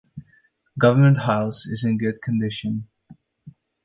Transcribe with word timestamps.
Government 0.79 1.19
House 1.19 1.67
is 1.67 1.83
in 1.83 1.99
good 1.99 2.23
condition. 2.23 2.87